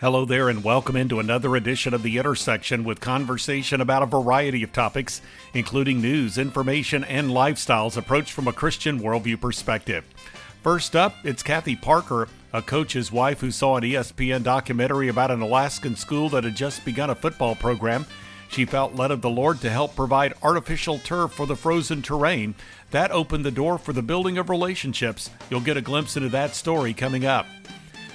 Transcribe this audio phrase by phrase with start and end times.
[0.00, 4.62] Hello there, and welcome into another edition of The Intersection with conversation about a variety
[4.62, 5.20] of topics,
[5.54, 10.04] including news, information, and lifestyles approached from a Christian worldview perspective.
[10.62, 15.40] First up, it's Kathy Parker, a coach's wife who saw an ESPN documentary about an
[15.40, 18.06] Alaskan school that had just begun a football program.
[18.50, 22.54] She felt led of the Lord to help provide artificial turf for the frozen terrain.
[22.92, 25.28] That opened the door for the building of relationships.
[25.50, 27.46] You'll get a glimpse into that story coming up.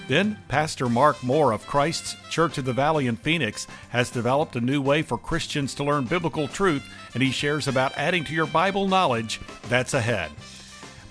[0.07, 4.61] Then, Pastor Mark Moore of Christ's Church of the Valley in Phoenix has developed a
[4.61, 6.83] new way for Christians to learn biblical truth,
[7.13, 10.31] and he shares about adding to your Bible knowledge that's ahead.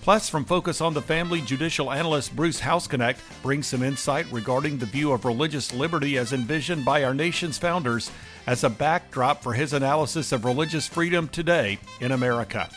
[0.02, 4.87] Plus, from Focus on the Family, judicial analyst Bruce Hausknecht brings some insight regarding the
[4.87, 8.11] view of religious liberty as envisioned by our nation's founders
[8.47, 12.69] as a backdrop for his analysis of religious freedom today in America.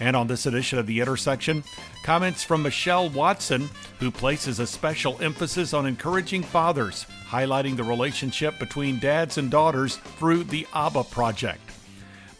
[0.00, 1.64] And on this edition of The Intersection,
[2.02, 3.68] comments from Michelle Watson,
[3.98, 9.96] who places a special emphasis on encouraging fathers, highlighting the relationship between dads and daughters
[9.96, 11.60] through the ABBA Project.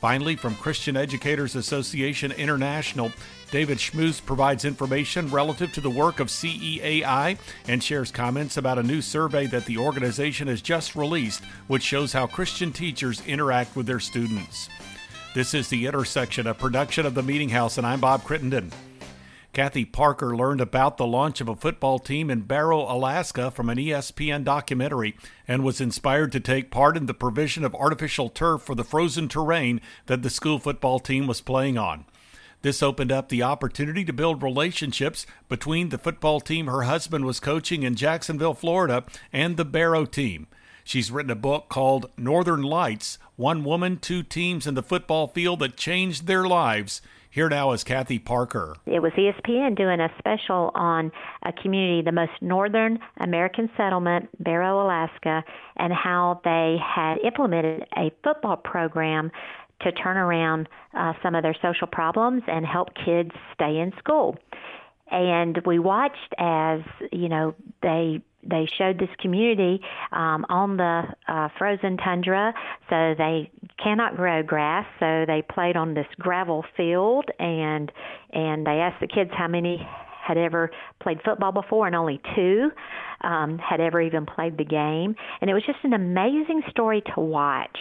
[0.01, 3.11] Finally, from Christian Educators Association International,
[3.51, 8.83] David Schmus provides information relative to the work of CEAI and shares comments about a
[8.83, 13.87] new survey that the organization has just released, which shows how Christian teachers interact with
[13.87, 14.69] their students.
[15.37, 18.73] This is The Intersection, a production of the Meeting House, and I'm Bob Crittenden.
[19.53, 23.77] Kathy Parker learned about the launch of a football team in Barrow, Alaska from an
[23.77, 25.15] ESPN documentary
[25.47, 29.29] and was inspired to take part in the provision of artificial turf for the frozen
[29.29, 32.07] terrain that the school football team was playing on.
[32.63, 37.41] This opened up the opportunity to build relationships between the football team her husband was
[37.41, 40.47] coaching in Jacksonville, Florida, and the Barrow team.
[40.87, 45.59] She's written a book called Northern Lights One Woman, Two Teams in the Football Field
[45.59, 47.03] That Changed Their Lives.
[47.29, 48.77] Here now is Kathy Parker.
[48.87, 51.11] It was ESPN doing a special on
[51.43, 55.43] a community, the most northern American settlement, Barrow, Alaska,
[55.77, 59.33] and how they had implemented a football program
[59.81, 64.37] to turn around uh, some of their social problems and help kids stay in school.
[65.11, 69.81] And we watched as, you know, they they showed this community
[70.13, 72.53] um, on the uh, frozen tundra,
[72.89, 73.51] so they
[73.83, 74.87] cannot grow grass.
[75.01, 77.91] So they played on this gravel field, and
[78.33, 79.87] and they asked the kids how many
[80.27, 80.71] had ever
[81.01, 82.71] played football before, and only two
[83.23, 85.15] um, had ever even played the game.
[85.41, 87.79] And it was just an amazing story to watch,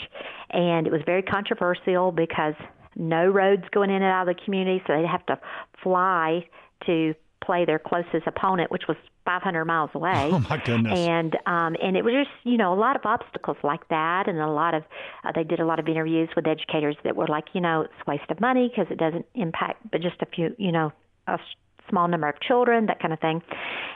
[0.52, 2.54] and it was very controversial because
[2.96, 5.40] no roads going in and out of the community, so they'd have to
[5.84, 6.46] fly
[6.86, 7.14] to
[7.46, 10.30] play their closest opponent, which was 500 miles away.
[10.36, 10.98] Oh my goodness!
[10.98, 14.40] And um, and it was just you know a lot of obstacles like that, and
[14.40, 14.84] a lot of
[15.24, 17.94] uh, they did a lot of interviews with educators that were like you know it's
[18.06, 20.92] a waste of money because it doesn't impact but just a few you know
[21.28, 21.38] a
[21.90, 23.42] small number of children that kind of thing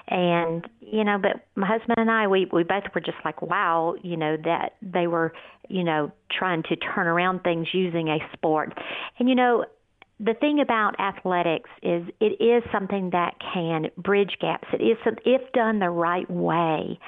[0.07, 3.95] and you know but my husband and i we we both were just like wow
[4.03, 5.33] you know that they were
[5.69, 8.73] you know trying to turn around things using a sport
[9.17, 9.65] and you know
[10.19, 14.67] the thing about athletics is it is something that can bridge gaps.
[14.73, 16.99] It is some, if done the right way,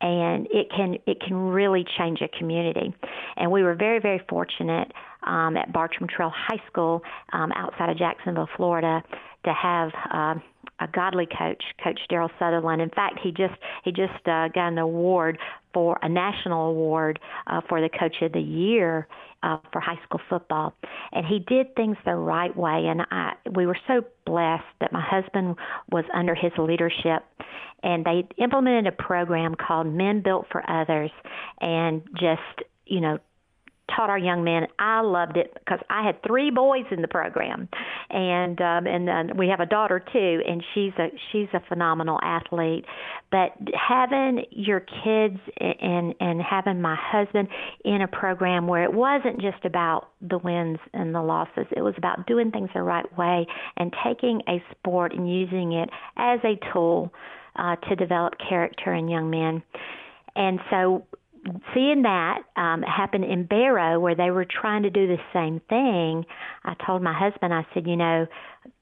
[0.00, 2.94] and it can it can really change a community.
[3.36, 4.92] And we were very very fortunate
[5.26, 7.02] um, at Bartram Trail High School
[7.32, 9.02] um, outside of Jacksonville, Florida,
[9.44, 9.90] to have.
[10.12, 10.34] Uh,
[10.80, 12.80] a godly coach, Coach Daryl Sutherland.
[12.82, 15.38] In fact, he just he just uh, got an award
[15.74, 19.06] for a national award uh, for the Coach of the Year
[19.42, 20.74] uh, for high school football,
[21.12, 22.86] and he did things the right way.
[22.86, 25.56] And I, we were so blessed that my husband
[25.90, 27.24] was under his leadership,
[27.82, 31.10] and they implemented a program called Men Built for Others,
[31.60, 33.18] and just you know
[33.94, 34.66] taught our young men.
[34.78, 37.68] I loved it because I had three boys in the program,
[38.10, 42.18] and um, and then we have a daughter too, and she's a she's a phenomenal
[42.22, 42.84] athlete.
[43.30, 47.48] But having your kids and and having my husband
[47.84, 51.94] in a program where it wasn't just about the wins and the losses, it was
[51.96, 53.46] about doing things the right way
[53.76, 57.12] and taking a sport and using it as a tool
[57.56, 59.62] uh, to develop character in young men.
[60.36, 61.04] And so
[61.74, 66.24] seeing that um, happen in Barrow, where they were trying to do the same thing,
[66.64, 68.26] I told my husband, I said, you know,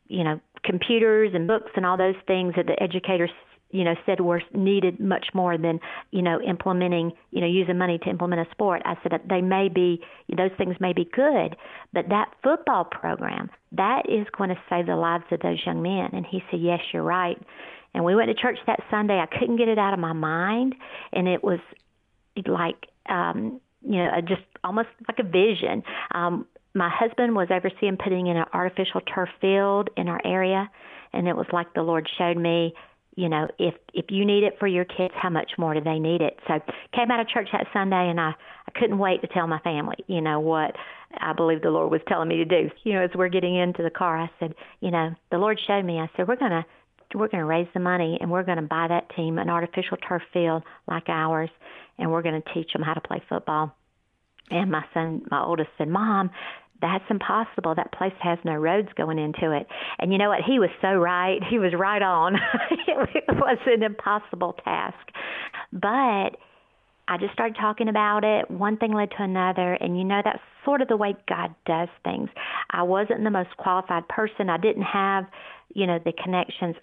[0.08, 3.30] you know, computers and books and all those things that the educators
[3.70, 5.80] you know said were needed much more than
[6.10, 8.82] you know implementing you know using money to implement a sport.
[8.84, 10.00] I said they may be
[10.36, 11.56] those things may be good
[11.92, 16.10] but that football program that is going to save the lives of those young men.
[16.12, 17.40] And he said yes you're right.
[17.94, 19.19] And we went to church that sunday.
[19.19, 20.75] I couldn't get it out of my mind
[21.12, 21.60] and it was
[22.46, 25.82] like um, you know just almost like a vision.
[26.14, 30.70] Um, my husband was overseeing putting in an artificial turf field in our area,
[31.12, 32.74] and it was like the Lord showed me
[33.16, 35.98] you know, if if you need it for your kids, how much more do they
[35.98, 36.38] need it?
[36.46, 36.60] So
[36.94, 38.32] came out of church that Sunday, and I
[38.68, 40.76] I couldn't wait to tell my family, you know, what
[41.18, 42.70] I believe the Lord was telling me to do.
[42.84, 45.84] You know, as we're getting into the car, I said, you know, the Lord showed
[45.84, 45.98] me.
[45.98, 46.66] I said, we're gonna
[47.14, 50.62] we're gonna raise the money, and we're gonna buy that team an artificial turf field
[50.86, 51.50] like ours,
[51.98, 53.75] and we're gonna teach them how to play football.
[54.50, 56.31] And my son, my oldest, said, Mom,
[56.81, 57.75] that's impossible.
[57.75, 59.66] That place has no roads going into it.
[59.98, 60.40] And you know what?
[60.46, 61.40] He was so right.
[61.48, 62.37] He was right on.
[62.87, 64.98] it was an impossible task.
[65.72, 66.37] But
[67.08, 68.50] I just started talking about it.
[68.50, 69.75] One thing led to another.
[69.75, 72.28] And you know, that's sort of the way God does things.
[72.70, 74.50] I wasn't the most qualified person.
[74.50, 75.25] I didn't have,
[75.75, 76.76] you know, the connections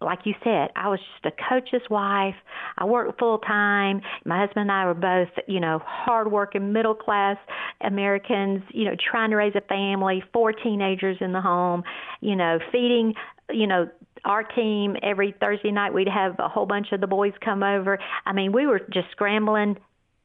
[0.00, 2.36] like you said, I was just a coach's wife.
[2.76, 4.00] I worked full time.
[4.24, 7.36] My husband and I were both, you know, hardworking middle class
[7.80, 11.82] Americans, you know, trying to raise a family, four teenagers in the home,
[12.20, 13.14] you know, feeding,
[13.50, 13.88] you know,
[14.24, 17.98] our team every Thursday night we'd have a whole bunch of the boys come over.
[18.24, 19.76] I mean, we were just scrambling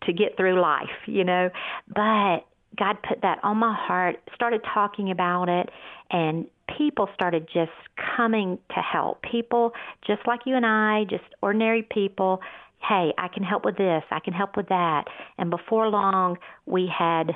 [0.03, 1.49] to get through life, you know.
[1.87, 2.45] But
[2.77, 5.69] God put that on my heart, started talking about it,
[6.11, 6.45] and
[6.77, 7.71] people started just
[8.17, 9.21] coming to help.
[9.21, 9.73] People
[10.05, 12.41] just like you and I, just ordinary people.
[12.87, 15.05] Hey, I can help with this, I can help with that.
[15.37, 17.31] And before long, we had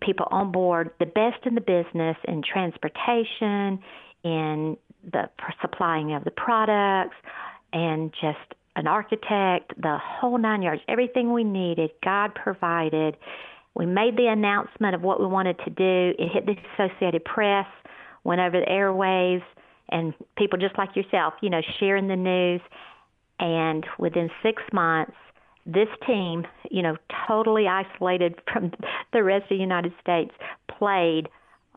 [0.00, 3.78] people on board, the best in the business in transportation,
[4.24, 4.76] in
[5.12, 5.30] the
[5.60, 7.14] supplying of the products,
[7.72, 13.16] and just an architect, the whole nine yards, everything we needed, God provided.
[13.74, 16.14] We made the announcement of what we wanted to do.
[16.18, 17.66] It hit the Associated Press
[18.26, 19.44] went over the airwaves,
[19.88, 22.60] and people just like yourself, you know, sharing the news.
[23.38, 25.12] And within six months,
[25.64, 26.96] this team, you know,
[27.28, 28.72] totally isolated from
[29.12, 30.32] the rest of the United States,
[30.78, 31.28] played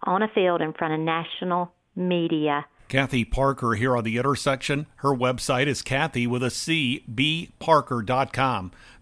[0.03, 2.65] on a field in front of national media.
[2.87, 4.87] Kathy Parker here on the intersection.
[4.97, 6.41] Her website is Kathy with.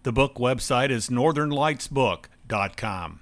[0.02, 3.20] The book website is northernlightsbook.com.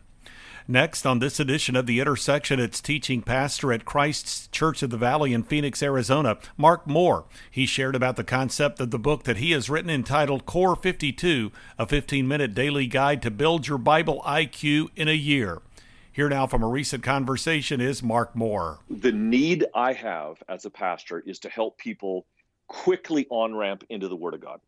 [0.69, 4.97] Next, on this edition of The Intersection, it's teaching pastor at Christ's Church of the
[4.97, 7.27] Valley in Phoenix, Arizona, Mark Moore.
[7.49, 11.53] He shared about the concept of the book that he has written entitled Core 52,
[11.79, 15.63] a 15 minute daily guide to build your Bible IQ in a year.
[16.11, 18.81] Here now from a recent conversation is Mark Moore.
[18.91, 22.27] The need I have as a pastor is to help people
[22.67, 24.61] quickly on ramp into the Word of God.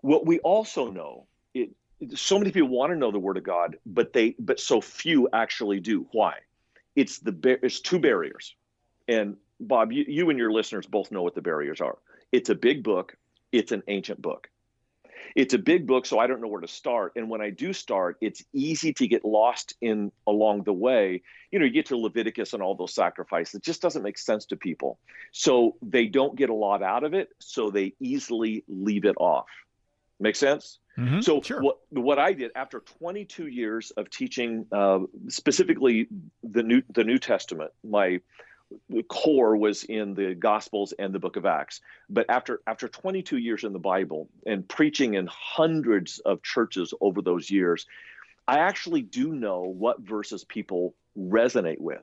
[0.00, 1.70] What we also know it,
[2.14, 5.28] so many people want to know the word of God, but they but so few
[5.32, 6.06] actually do.
[6.12, 6.34] Why?
[6.96, 8.54] It's the it's two barriers,
[9.08, 11.98] and Bob, you, you and your listeners both know what the barriers are.
[12.32, 13.16] It's a big book.
[13.52, 14.48] It's an ancient book.
[15.34, 17.12] It's a big book, so I don't know where to start.
[17.16, 21.22] And when I do start, it's easy to get lost in along the way.
[21.50, 23.54] You know, you get to Leviticus and all those sacrifices.
[23.54, 24.98] It just doesn't make sense to people.
[25.32, 29.46] So they don't get a lot out of it, so they easily leave it off.
[30.20, 30.78] Make sense?
[30.98, 31.60] Mm-hmm, so sure.
[31.60, 36.08] what what I did after 22 years of teaching, uh, specifically
[36.42, 38.20] the new the New Testament, my
[39.08, 41.80] core was in the Gospels and the Book of Acts.
[42.08, 47.22] But after after 22 years in the Bible and preaching in hundreds of churches over
[47.22, 47.86] those years,
[48.46, 52.02] I actually do know what verses people resonate with.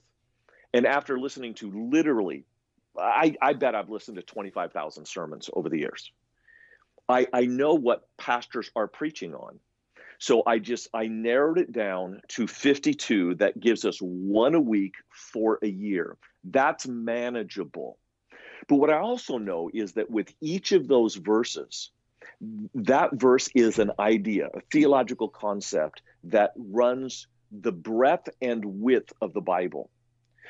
[0.73, 2.45] And after listening to literally,
[2.97, 6.11] I, I bet I've listened to 25,000 sermons over the years.
[7.09, 9.59] I, I know what pastors are preaching on.
[10.19, 14.93] So I just I narrowed it down to 52 that gives us one a week
[15.09, 16.15] for a year.
[16.43, 17.97] That's manageable.
[18.67, 21.89] But what I also know is that with each of those verses,
[22.75, 29.33] that verse is an idea, a theological concept that runs the breadth and width of
[29.33, 29.89] the Bible.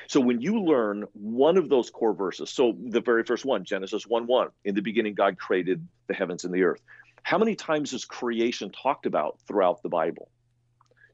[0.08, 4.06] So when you learn one of those core verses, so the very first one, Genesis
[4.06, 6.82] 1 1, in the beginning, God created the heavens and the earth.
[7.22, 10.28] How many times is creation talked about throughout the Bible?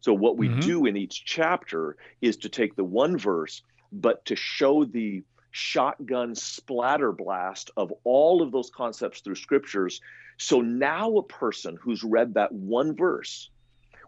[0.00, 0.60] So what we mm-hmm.
[0.60, 6.34] do in each chapter is to take the one verse, but to show the shotgun
[6.34, 10.00] splatter blast of all of those concepts through scriptures.
[10.36, 13.50] So now a person who's read that one verse,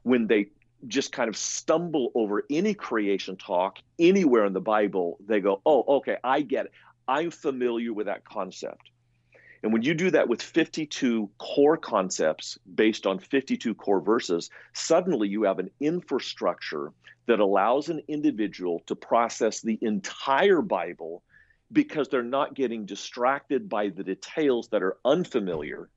[0.03, 0.47] when they
[0.87, 5.97] just kind of stumble over any creation talk anywhere in the Bible, they go, oh,
[5.99, 6.73] okay, I get it.
[7.07, 8.91] I'm familiar with that concept.
[9.63, 15.29] And when you do that with 52 core concepts based on 52 core verses, suddenly
[15.29, 16.93] you have an infrastructure
[17.27, 21.23] that allows an individual to process the entire Bible
[21.73, 25.91] because they're not getting distracted by the details that are unfamiliar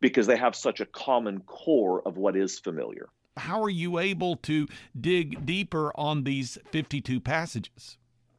[0.00, 4.36] because they have such a common core of what is familiar how are you able
[4.36, 4.66] to
[4.98, 7.98] dig deeper on these 52 passages?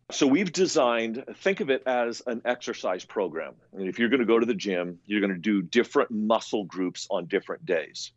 [0.09, 3.55] So we've designed, think of it as an exercise program.
[3.73, 6.63] And if you're going to go to the gym, you're going to do different muscle
[6.63, 8.11] groups on different days.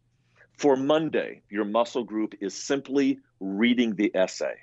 [0.56, 4.54] For Monday, your muscle group is simply reading the essay.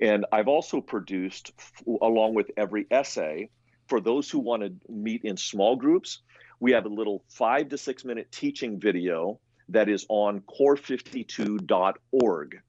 [0.00, 1.52] And I've also produced,
[2.00, 3.50] along with every essay,
[3.86, 6.20] for those who want to meet in small groups,
[6.58, 9.38] we have a little five to six minute teaching video
[9.68, 12.60] that is on core52.org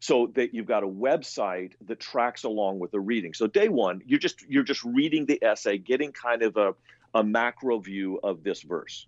[0.00, 3.34] so that you've got a website that tracks along with the reading.
[3.34, 6.74] So day one you're just you're just reading the essay getting kind of a,
[7.14, 9.06] a macro view of this verse.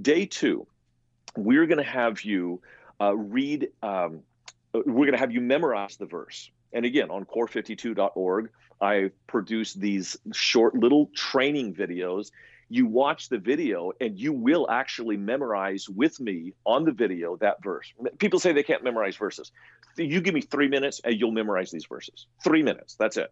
[0.00, 0.66] Day two
[1.36, 2.60] we're going to have you
[3.00, 4.20] uh, read um,
[4.72, 6.50] we're going to have you memorize the verse.
[6.72, 8.50] And again on core52.org
[8.80, 12.32] i produce these short little training videos
[12.72, 17.62] you watch the video and you will actually memorize with me on the video that
[17.62, 17.92] verse.
[18.16, 19.52] People say they can't memorize verses.
[19.98, 22.26] You give me three minutes and you'll memorize these verses.
[22.42, 22.94] Three minutes.
[22.94, 23.30] That's it.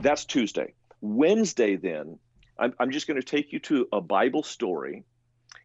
[0.00, 0.74] That's Tuesday.
[1.00, 2.20] Wednesday, then,
[2.56, 5.02] I'm, I'm just going to take you to a Bible story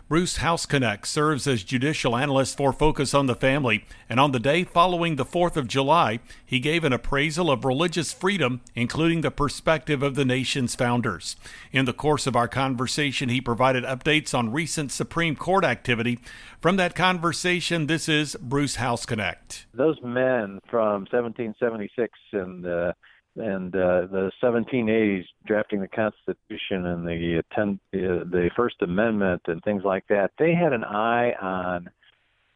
[0.08, 4.64] Bruce Hausknecht serves as judicial analyst for Focus on the Family, and on the day
[4.64, 10.04] following the 4th of July, he gave an appraisal of religious freedom, including the perspective
[10.04, 11.36] of the nation's founders.
[11.72, 16.20] In the course of our conversation, he provided updates on recent Supreme Court activity.
[16.62, 19.66] From that conversation, this is Bruce Hausknecht.
[19.74, 22.94] Those men from 1776 and uh,
[23.38, 29.62] and uh, the 1780s drafting the Constitution and the ten, uh, the First Amendment and
[29.64, 31.90] things like that, they had an eye on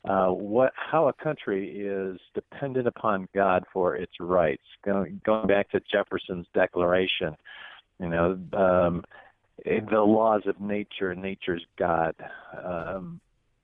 [0.06, 4.64] uh, what how a country is dependent upon God for its rights.
[4.86, 7.36] Going, going back to Jefferson's Declaration,
[8.00, 9.04] you know, um,
[9.66, 12.16] the laws of nature, nature's God,
[12.64, 13.20] um,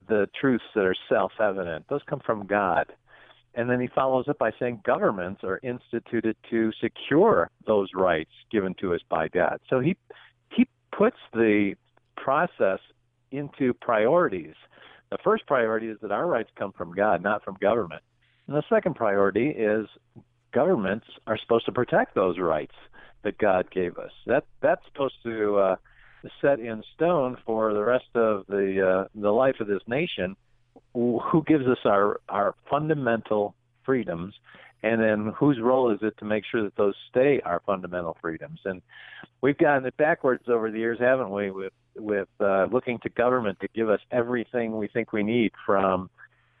[0.08, 2.92] the truths that are self-evident, those come from God
[3.56, 8.74] and then he follows up by saying governments are instituted to secure those rights given
[8.80, 9.58] to us by God.
[9.68, 9.96] So he
[10.54, 11.74] he puts the
[12.16, 12.80] process
[13.32, 14.54] into priorities.
[15.10, 18.02] The first priority is that our rights come from God, not from government.
[18.46, 19.86] And the second priority is
[20.52, 22.74] governments are supposed to protect those rights
[23.22, 24.12] that God gave us.
[24.26, 25.76] That that's supposed to uh,
[26.42, 30.36] set in stone for the rest of the uh, the life of this nation
[30.94, 33.54] who gives us our our fundamental
[33.84, 34.34] freedoms
[34.82, 38.60] and then whose role is it to make sure that those stay our fundamental freedoms?
[38.64, 38.82] And
[39.40, 43.58] we've gotten it backwards over the years haven't we with with uh, looking to government
[43.60, 46.10] to give us everything we think we need from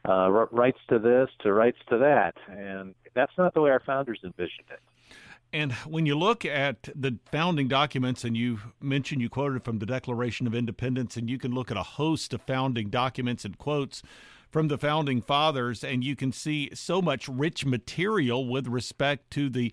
[0.08, 2.34] uh, rights to this to rights to that.
[2.48, 4.80] And that's not the way our founders envisioned it
[5.52, 9.86] and when you look at the founding documents, and you mentioned you quoted from the
[9.86, 14.02] Declaration of Independence, and you can look at a host of founding documents and quotes
[14.50, 19.48] from the founding fathers, and you can see so much rich material with respect to
[19.50, 19.72] the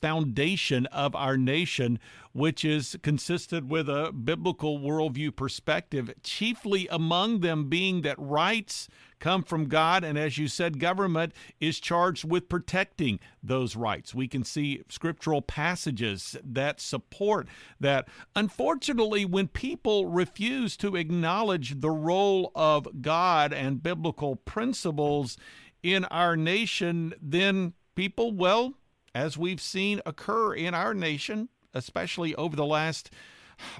[0.00, 1.98] foundation of our nation,
[2.32, 9.42] which is consistent with a biblical worldview perspective, chiefly among them being that rights come
[9.42, 10.04] from God.
[10.04, 14.14] And as you said, government is charged with protecting those rights.
[14.14, 17.48] We can see scriptural passages that support
[17.80, 18.08] that.
[18.34, 25.36] Unfortunately, when people refuse to acknowledge the role of God and biblical principles
[25.82, 28.74] in our nation, then people, well,
[29.16, 33.10] as we've seen occur in our nation, especially over the last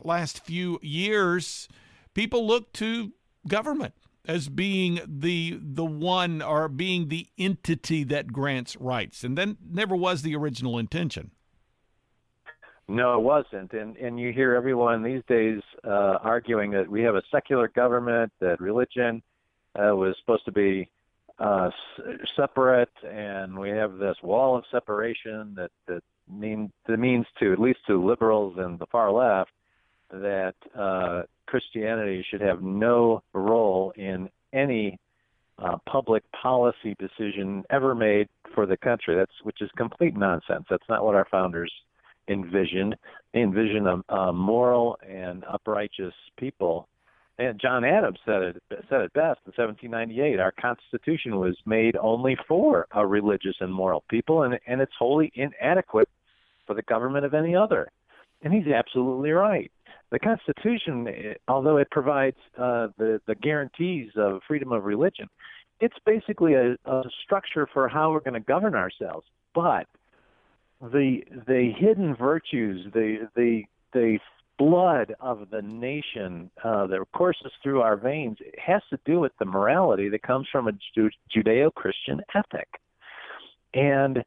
[0.02, 1.68] last few years,
[2.14, 3.12] people look to
[3.46, 3.92] government
[4.26, 9.94] as being the the one or being the entity that grants rights, and then never
[9.94, 11.30] was the original intention.
[12.88, 17.14] No, it wasn't, and and you hear everyone these days uh, arguing that we have
[17.14, 19.22] a secular government, that religion
[19.74, 20.88] uh, was supposed to be
[21.38, 21.70] uh,
[22.34, 27.60] separate, and we have this wall of separation that that mean that means to at
[27.60, 29.50] least to liberals and the far left
[30.10, 34.98] that uh, Christianity should have no role in any
[35.58, 39.14] uh, public policy decision ever made for the country.
[39.16, 40.66] That's which is complete nonsense.
[40.70, 41.72] That's not what our founders
[42.28, 42.96] envisioned.
[43.32, 46.88] They envisioned a, a moral and uprighteous people.
[47.38, 50.40] And John Adams said it said it best in 1798.
[50.40, 55.30] Our Constitution was made only for a religious and moral people, and and it's wholly
[55.34, 56.08] inadequate
[56.66, 57.90] for the government of any other.
[58.42, 59.70] And he's absolutely right.
[60.10, 65.28] The Constitution, although it provides uh, the the guarantees of freedom of religion,
[65.80, 69.26] it's basically a, a structure for how we're going to govern ourselves.
[69.54, 69.86] But
[70.80, 74.18] the the hidden virtues, the the the
[74.58, 79.32] blood of the nation uh, that courses through our veins it has to do with
[79.38, 80.72] the morality that comes from a
[81.34, 82.68] Judeo-Christian ethic,
[83.74, 84.24] and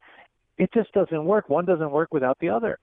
[0.58, 1.48] it just doesn't work.
[1.48, 2.78] One doesn't work without the other.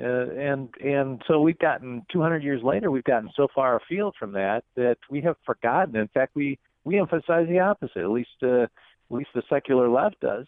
[0.00, 4.32] Uh, and and so we've gotten 200 years later, we've gotten so far afield from
[4.32, 5.96] that that we have forgotten.
[5.96, 7.98] In fact, we we emphasize the opposite.
[7.98, 8.70] At least uh, at
[9.10, 10.46] least the secular left does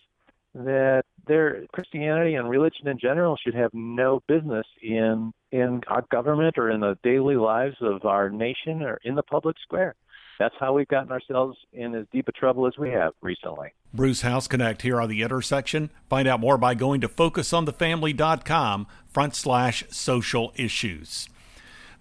[0.54, 6.58] that their Christianity and religion in general should have no business in in our government
[6.58, 9.94] or in the daily lives of our nation or in the public square.
[10.38, 13.74] That's how we've gotten ourselves in as deep a trouble as we have recently.
[13.92, 15.90] Bruce Hausknecht here on the intersection.
[16.08, 21.28] Find out more by going to focusonthefamily.com front slash social issues.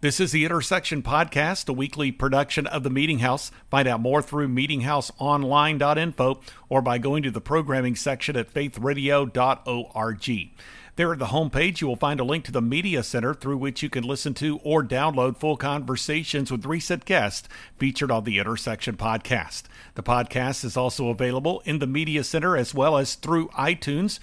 [0.01, 3.51] This is the Intersection Podcast, a weekly production of the Meeting House.
[3.70, 6.39] Find out more through meetinghouseonline.info
[6.70, 10.50] or by going to the programming section at faithradio.org.
[10.96, 13.84] There at the homepage, you will find a link to the Media Center through which
[13.84, 18.96] you can listen to or download full conversations with recent guests featured on the Intersection
[18.96, 19.63] podcast.
[19.96, 24.20] The podcast is also available in the Media Center as well as through iTunes.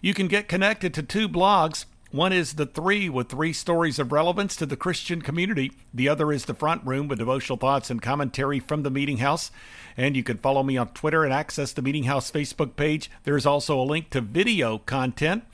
[0.00, 4.12] You can get connected to two blogs one is The Three with three stories of
[4.12, 5.72] relevance to the Christian community.
[5.94, 9.50] The other is The Front Room with devotional thoughts and commentary from the Meeting House.
[9.96, 13.10] And you can follow me on Twitter and access the Meeting House Facebook page.
[13.24, 15.44] There's also a link to video content.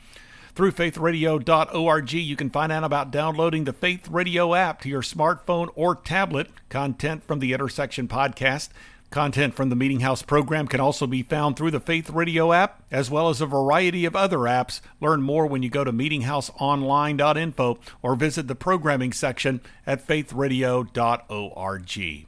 [0.56, 5.68] Through faithradio.org, you can find out about downloading the Faith Radio app to your smartphone
[5.76, 8.70] or tablet, content from the Intersection podcast.
[9.10, 12.82] Content from the Meeting House program can also be found through the Faith Radio app,
[12.90, 14.82] as well as a variety of other apps.
[15.00, 22.26] Learn more when you go to meetinghouseonline.info or visit the programming section at faithradio.org.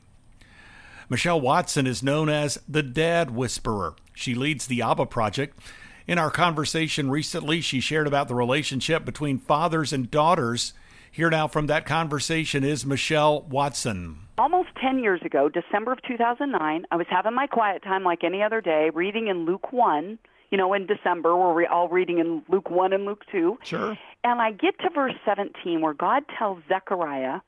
[1.10, 3.94] Michelle Watson is known as the Dad Whisperer.
[4.14, 5.58] She leads the Abba Project.
[6.06, 10.72] In our conversation recently, she shared about the relationship between fathers and daughters.
[11.10, 16.86] Here now from that conversation is Michelle Watson almost 10 years ago, December of 2009,
[16.90, 20.18] I was having my quiet time like any other day, reading in Luke 1.
[20.50, 23.58] You know, in December, we're all reading in Luke 1 and Luke 2.
[23.62, 23.96] Sure.
[24.24, 27.40] And I get to verse 17 where God tells Zechariah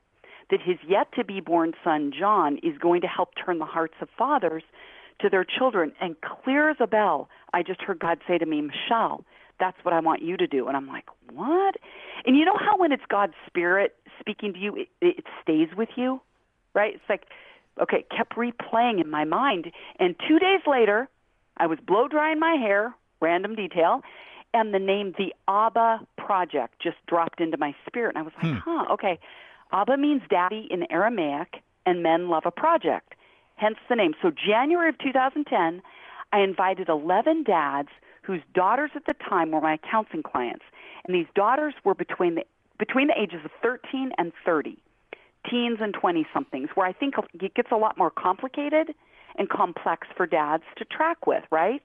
[0.51, 3.95] that his yet to be born son, John, is going to help turn the hearts
[3.99, 4.63] of fathers
[5.19, 5.91] to their children.
[5.99, 9.25] And clear as a bell, I just heard God say to me, Michelle,
[9.59, 10.67] that's what I want you to do.
[10.67, 11.75] And I'm like, what?
[12.25, 15.89] And you know how when it's God's Spirit speaking to you, it, it stays with
[15.95, 16.21] you?
[16.73, 16.95] right?
[16.95, 17.25] It's like,
[17.81, 19.71] okay, kept replaying in my mind.
[19.99, 21.07] And two days later,
[21.57, 24.01] I was blow drying my hair, random detail,
[24.53, 28.15] and the name The Abba Project just dropped into my spirit.
[28.15, 28.59] And I was like, hmm.
[28.63, 29.19] huh, okay.
[29.71, 33.15] Abba means daddy in Aramaic, and men love a project,
[33.55, 34.13] hence the name.
[34.21, 35.81] So, January of 2010,
[36.31, 37.89] I invited 11 dads
[38.23, 40.65] whose daughters at the time were my counseling clients.
[41.05, 42.43] And these daughters were between the,
[42.79, 44.77] between the ages of 13 and 30
[45.49, 48.95] teens and 20 somethings, where I think it gets a lot more complicated
[49.35, 51.81] and complex for dads to track with, right?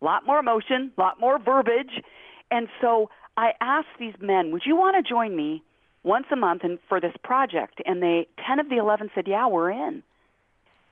[0.00, 2.02] A lot more emotion, a lot more verbiage.
[2.50, 5.62] And so I asked these men, would you want to join me
[6.02, 7.82] once a month and for this project?
[7.84, 10.02] And they 10 of the 11 said, yeah, we're in.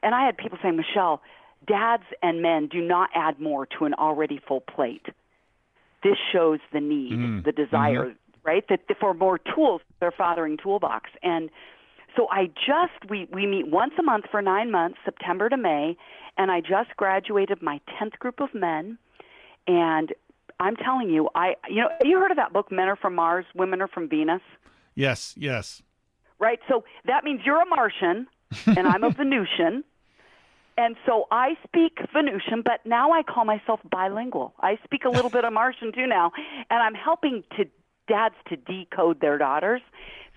[0.02, 1.22] And I had people saying, Michelle,
[1.70, 5.06] dads and men do not add more to an already full plate.
[6.02, 7.44] This shows the need, mm.
[7.44, 8.64] the desire, mm-hmm right?
[8.68, 11.10] That for more tools, their fathering toolbox.
[11.22, 11.50] And
[12.16, 15.96] so I just we we meet once a month for nine months, September to May,
[16.36, 18.98] and I just graduated my tenth group of men,
[19.66, 20.12] and
[20.58, 23.44] I'm telling you, I you know you heard of that book, Men Are from Mars,
[23.54, 24.42] Women Are from Venus.
[24.94, 25.82] Yes, yes.
[26.38, 26.58] Right.
[26.68, 28.26] So that means you're a Martian,
[28.66, 29.84] and I'm a Venusian.
[30.80, 34.54] And so I speak Venusian, but now I call myself bilingual.
[34.60, 36.32] I speak a little bit of Martian too now,
[36.70, 37.66] and I'm helping to
[38.08, 39.82] dads to decode their daughters.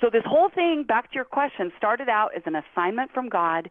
[0.01, 3.69] So this whole thing, back to your question, started out as an assignment from God,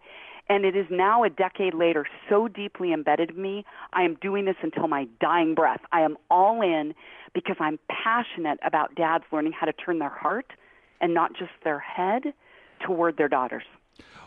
[0.48, 3.66] and it is now a decade later so deeply embedded in me.
[3.92, 5.82] I am doing this until my dying breath.
[5.92, 6.94] I am all in
[7.35, 10.54] because I'm passionate about dads learning how to turn their heart
[11.02, 12.32] and not just their head
[12.80, 13.64] toward their daughters.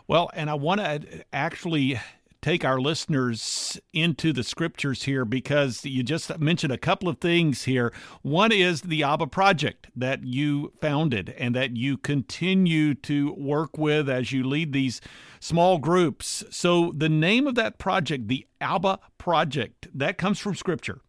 [0.06, 1.98] Well, and I want to actually
[2.46, 7.64] take our listeners into the scriptures here because you just mentioned a couple of things
[7.64, 7.92] here.
[8.22, 14.08] One is the Abba Project that you founded and that you continue to work with
[14.08, 15.00] as you lead these
[15.40, 16.44] small groups.
[16.50, 21.00] So, the name of that project, the Abba Project, that comes from scripture.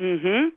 [0.00, 0.48] Mm hmm.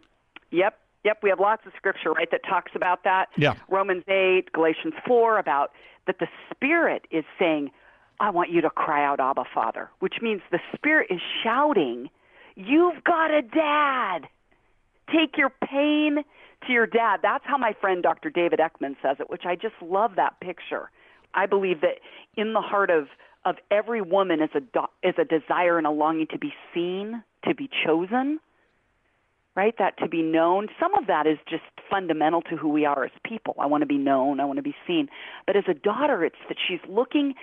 [0.51, 0.79] Yep.
[1.03, 3.27] Yep, we have lots of scripture, right, that talks about that.
[3.37, 3.55] Yeah.
[3.69, 5.73] Romans 8, Galatians 4, about
[6.05, 7.71] that the Spirit is saying,
[8.19, 12.09] I want you to cry out, Abba, Father, which means the Spirit is shouting,
[12.55, 14.27] You've got a dad.
[15.13, 16.23] Take your pain
[16.65, 17.19] to your dad.
[17.21, 18.31] That's how my friend Dr.
[18.31, 20.89] David Eckman says it, which I just love that picture.
[21.35, 21.99] I believe that
[22.35, 23.09] in the heart of,
[23.45, 27.53] of every woman is a, is a desire and a longing to be seen, to
[27.53, 28.39] be chosen,
[29.55, 29.75] right?
[29.77, 30.67] That to be known.
[30.79, 33.55] Some of that is just fundamental to who we are as people.
[33.59, 35.09] I want to be known, I want to be seen.
[35.45, 37.35] But as a daughter, it's that she's looking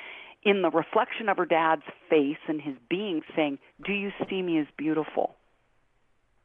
[0.45, 4.59] in the reflection of her dad's face and his being saying, Do you see me
[4.59, 5.37] as beautiful?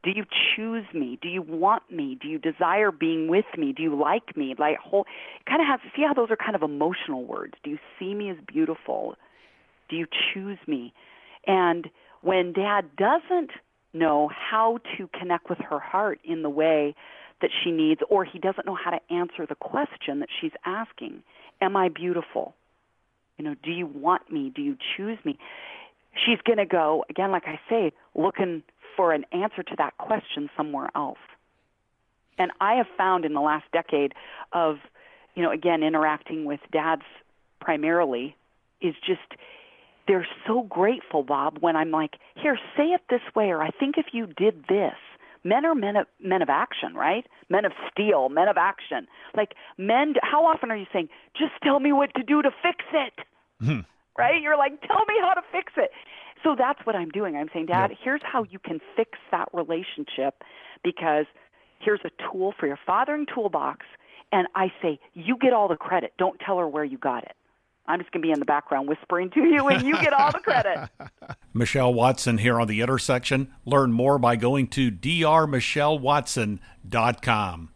[0.02, 0.24] Do you
[0.56, 1.18] choose me?
[1.20, 2.16] Do you want me?
[2.20, 3.72] Do you desire being with me?
[3.72, 4.54] Do you like me?
[4.58, 5.04] Like whole
[5.46, 7.54] kind of has see how those are kind of emotional words.
[7.62, 9.16] Do you see me as beautiful?
[9.90, 10.94] Do you choose me?
[11.46, 11.88] And
[12.22, 13.50] when dad doesn't
[13.92, 16.94] know how to connect with her heart in the way
[17.42, 21.22] that she needs, or he doesn't know how to answer the question that she's asking
[21.60, 22.54] Am I beautiful?
[23.40, 24.52] You know, do you want me?
[24.54, 25.38] Do you choose me?
[26.12, 28.62] She's going to go, again, like I say, looking
[28.98, 31.16] for an answer to that question somewhere else.
[32.36, 34.12] And I have found in the last decade
[34.52, 34.76] of,
[35.34, 37.00] you know, again, interacting with dads
[37.62, 38.36] primarily,
[38.82, 39.20] is just
[40.06, 43.96] they're so grateful, Bob, when I'm like, here, say it this way, or I think
[43.96, 44.96] if you did this.
[45.44, 47.24] Men are men of men of action, right?
[47.48, 49.06] Men of steel, men of action.
[49.34, 52.84] Like men, how often are you saying, "Just tell me what to do to fix
[52.92, 53.14] it"?
[53.62, 53.80] Hmm.
[54.18, 54.42] Right?
[54.42, 55.90] You're like, "Tell me how to fix it."
[56.42, 57.36] So that's what I'm doing.
[57.36, 60.42] I'm saying, Dad, here's how you can fix that relationship,
[60.82, 61.26] because
[61.80, 63.84] here's a tool for your fathering toolbox,
[64.32, 66.14] and I say, you get all the credit.
[66.18, 67.32] Don't tell her where you got it.
[67.86, 70.30] I'm just going to be in the background whispering to you, and you get all
[70.30, 70.88] the credit.
[71.54, 73.52] Michelle Watson here on The Intersection.
[73.64, 77.70] Learn more by going to drmichellewatson.com.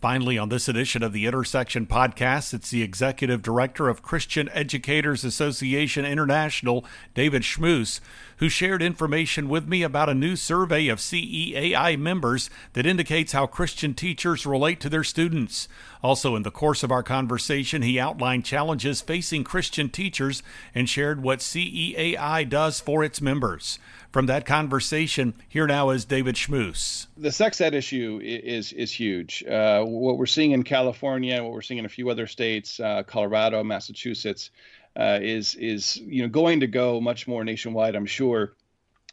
[0.00, 5.24] Finally, on this edition of the Intersection podcast, it's the Executive Director of Christian Educators
[5.24, 8.00] Association International, David Schmus,
[8.38, 13.46] who shared information with me about a new survey of CEAI members that indicates how
[13.46, 15.68] Christian teachers relate to their students.
[16.02, 20.42] Also, in the course of our conversation, he outlined challenges facing Christian teachers
[20.74, 23.78] and shared what CEAI does for its members.
[24.10, 27.06] From that conversation, here now is David Schmus.
[27.16, 29.44] The sex ed issue is is huge.
[29.44, 33.02] Uh, what we're seeing in California, what we're seeing in a few other states, uh,
[33.02, 34.50] Colorado, Massachusetts,
[34.96, 38.54] uh, is is you know going to go much more nationwide, I'm sure.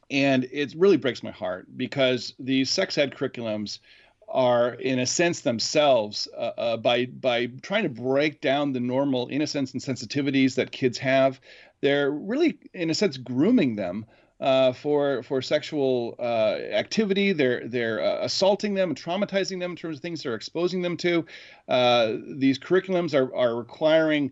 [0.09, 3.79] And it really breaks my heart because these sex ed curriculums
[4.27, 9.27] are in a sense themselves uh, uh, by by trying to break down the normal
[9.31, 11.39] innocence and sensitivities that kids have
[11.81, 14.05] they're really in a sense grooming them
[14.39, 17.33] uh, for for sexual uh, activity.
[17.33, 21.25] They're they're uh, assaulting them traumatizing them in terms of things they're exposing them to.
[21.67, 24.31] Uh, these curriculums are are requiring.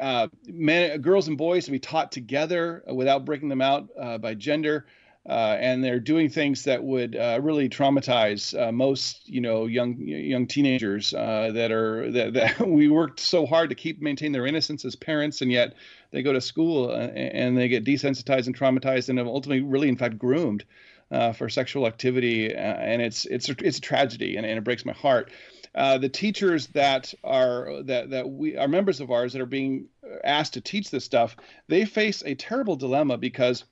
[0.00, 3.88] Uh, men, girls and boys to be taught together without breaking them out
[4.20, 4.86] by gender.
[5.28, 9.96] Uh, and they're doing things that would uh, really traumatize uh, most, you know, young
[9.98, 14.84] young teenagers that are that, that we worked so hard to keep maintain their innocence
[14.84, 15.74] as parents, and yet
[16.12, 19.96] they go to school uh, and they get desensitized and traumatized and ultimately really in
[19.96, 20.64] fact groomed
[21.10, 24.64] uh, for sexual activity uh, and it's it's a, it's a tragedy and, and it
[24.64, 25.30] breaks my heart.
[25.74, 29.88] Uh, the teachers that are that that we are members of ours that are being
[30.22, 31.34] asked to teach this stuff
[31.68, 33.64] they face a terrible dilemma because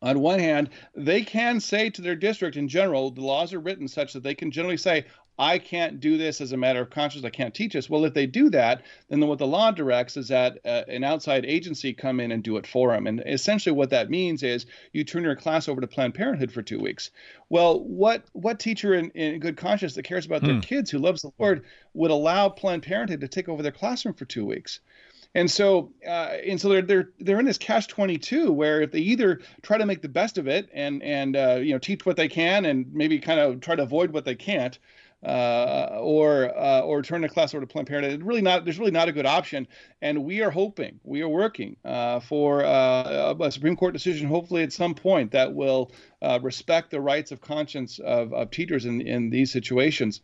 [0.00, 3.88] on one hand, they can say to their district in general, the laws are written
[3.88, 5.06] such that they can generally say,
[5.40, 7.24] I can't do this as a matter of conscience.
[7.24, 7.88] I can't teach this.
[7.88, 11.44] Well, if they do that, then what the law directs is that uh, an outside
[11.44, 13.06] agency come in and do it for them.
[13.06, 16.62] And essentially, what that means is you turn your class over to Planned Parenthood for
[16.62, 17.12] two weeks.
[17.48, 20.48] Well, what what teacher in, in good conscience that cares about hmm.
[20.48, 24.14] their kids who loves the Lord would allow Planned Parenthood to take over their classroom
[24.14, 24.80] for two weeks?
[25.34, 28.92] And so, uh, and so they're they're they're in this catch twenty two where if
[28.92, 32.06] they either try to make the best of it and and uh, you know teach
[32.06, 34.78] what they can and maybe kind of try to avoid what they can't,
[35.24, 38.22] uh, or uh, or turn the class over to Planned Parenthood.
[38.22, 38.64] Really not.
[38.64, 39.68] There's really not a good option,
[40.00, 44.62] and we are hoping, we are working uh, for uh, a Supreme Court decision, hopefully
[44.62, 49.00] at some point that will uh, respect the rights of conscience of, of teachers in
[49.02, 50.20] in these situations.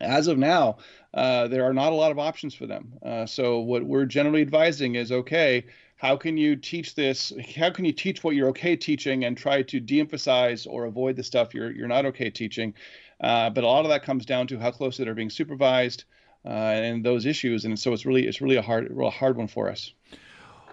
[0.00, 0.78] As of now,
[1.14, 2.92] uh, there are not a lot of options for them.
[3.26, 5.64] so what we're generally advising is okay
[6.02, 7.32] how can you teach this?
[7.56, 11.22] How can you teach what you're okay teaching and try to de-emphasize or avoid the
[11.22, 12.74] stuff you're you're not okay teaching?
[13.20, 16.02] Uh, but a lot of that comes down to how closely they're being supervised
[16.44, 17.64] uh, and those issues.
[17.64, 19.92] And so it's really it's really a hard real hard one for us.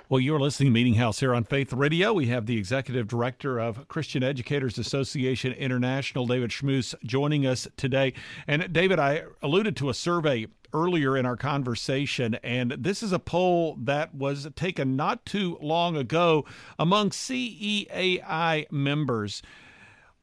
[0.09, 2.13] Well, you're listening to Meeting House here on Faith Radio.
[2.13, 8.13] We have the executive director of Christian Educators Association International, David Schmus, joining us today.
[8.47, 13.19] And David, I alluded to a survey earlier in our conversation, and this is a
[13.19, 16.43] poll that was taken not too long ago
[16.79, 19.43] among CEAI members.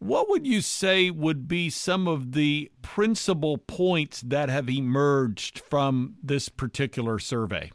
[0.00, 6.16] What would you say would be some of the principal points that have emerged from
[6.24, 7.70] this particular survey?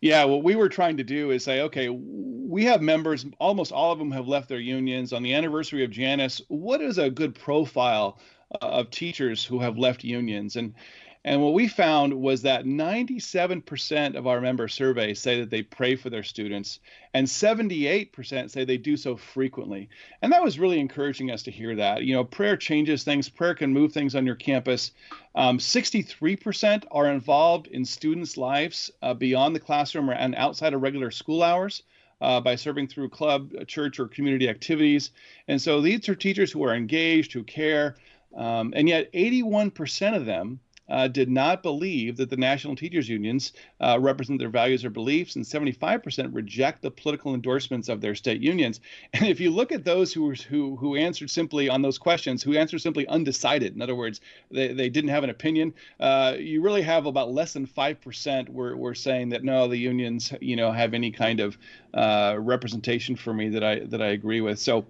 [0.00, 3.92] Yeah, what we were trying to do is say, okay, we have members, almost all
[3.92, 5.12] of them have left their unions.
[5.12, 8.18] On the anniversary of Janus, what is a good profile
[8.60, 10.56] uh, of teachers who have left unions?
[10.56, 10.74] And
[11.22, 15.94] and what we found was that 97% of our member surveys say that they pray
[15.94, 16.80] for their students,
[17.12, 19.90] and 78% say they do so frequently.
[20.22, 22.04] And that was really encouraging us to hear that.
[22.04, 24.92] You know, prayer changes things, prayer can move things on your campus.
[25.34, 31.10] Um, 63% are involved in students' lives uh, beyond the classroom and outside of regular
[31.10, 31.82] school hours.
[32.22, 35.10] Uh, by serving through club, church, or community activities.
[35.48, 37.96] And so these are teachers who are engaged, who care,
[38.36, 43.52] um, and yet 81% of them uh, did not believe that the national teachers unions
[43.80, 48.40] uh, represent their values or beliefs, and 75% reject the political endorsements of their state
[48.40, 48.80] unions.
[49.12, 52.56] And if you look at those who who who answered simply on those questions, who
[52.56, 56.82] answered simply undecided, in other words, they, they didn't have an opinion, uh, you really
[56.82, 60.72] have about less than five percent were were saying that no, the unions you know
[60.72, 61.58] have any kind of
[61.94, 64.58] uh, representation for me that I that I agree with.
[64.58, 64.86] So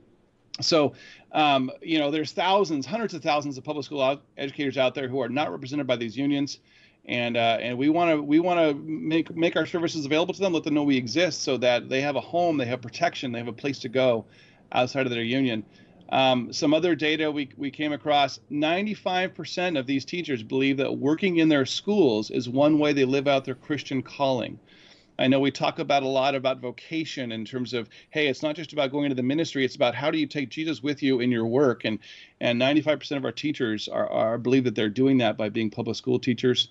[0.62, 0.94] so,
[1.32, 5.20] um, you know, there's thousands, hundreds of thousands of public school educators out there who
[5.20, 6.58] are not represented by these unions,
[7.06, 10.40] and uh, and we want to we want to make make our services available to
[10.40, 13.32] them, let them know we exist, so that they have a home, they have protection,
[13.32, 14.24] they have a place to go
[14.72, 15.64] outside of their union.
[16.10, 21.36] Um, some other data we, we came across 95% of these teachers believe that working
[21.36, 24.58] in their schools is one way they live out their Christian calling.
[25.20, 28.56] I know we talk about a lot about vocation in terms of, hey, it's not
[28.56, 31.20] just about going into the ministry; it's about how do you take Jesus with you
[31.20, 31.84] in your work.
[31.84, 31.98] And
[32.40, 35.96] and 95% of our teachers are, are believe that they're doing that by being public
[35.96, 36.68] school teachers.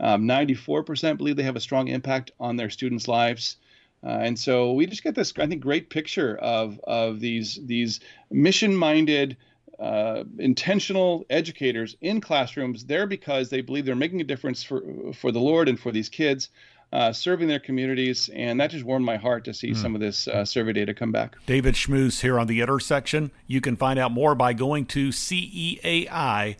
[0.00, 3.58] Um, 94% believe they have a strong impact on their students' lives.
[4.02, 8.00] Uh, and so we just get this, I think, great picture of of these these
[8.30, 9.36] mission-minded,
[9.78, 15.30] uh, intentional educators in classrooms there because they believe they're making a difference for for
[15.30, 16.48] the Lord and for these kids
[16.92, 19.76] uh, serving their communities, and that just warmed my heart to see mm.
[19.76, 21.36] some of this uh, survey data come back.
[21.46, 23.30] David Schmus here on the intersection.
[23.46, 26.56] You can find out more by going to ceai.org.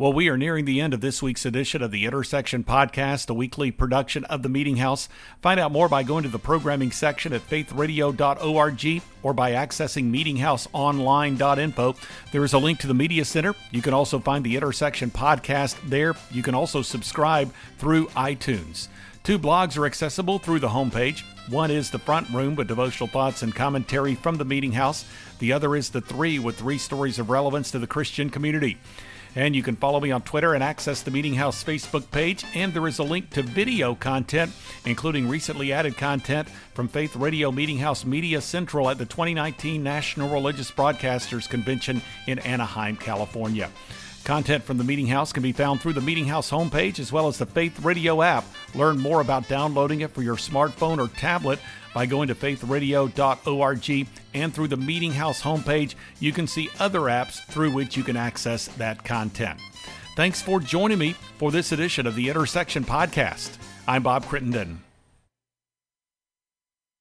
[0.00, 3.34] Well, we are nearing the end of this week's edition of the Intersection Podcast, a
[3.34, 5.10] weekly production of the Meeting House.
[5.42, 11.96] Find out more by going to the programming section at faithradio.org or by accessing meetinghouseonline.info.
[12.32, 13.54] There is a link to the Media Center.
[13.72, 16.14] You can also find the Intersection Podcast there.
[16.30, 18.88] You can also subscribe through iTunes.
[19.22, 21.24] Two blogs are accessible through the homepage.
[21.50, 25.04] One is the front room with devotional thoughts and commentary from the meeting house.
[25.40, 28.78] The other is the three with three stories of relevance to the Christian community.
[29.36, 32.44] And you can follow me on Twitter and access the Meeting House Facebook page.
[32.54, 34.52] And there is a link to video content,
[34.84, 40.28] including recently added content from Faith Radio Meeting House Media Central at the 2019 National
[40.28, 43.70] Religious Broadcasters Convention in Anaheim, California.
[44.24, 47.26] Content from the Meeting House can be found through the Meeting House homepage as well
[47.26, 48.44] as the Faith Radio app.
[48.74, 51.58] Learn more about downloading it for your smartphone or tablet
[51.94, 55.94] by going to faithradio.org and through the Meeting House homepage.
[56.18, 59.60] You can see other apps through which you can access that content.
[60.16, 63.56] Thanks for joining me for this edition of the Intersection Podcast.
[63.86, 64.89] I'm Bob Crittenden.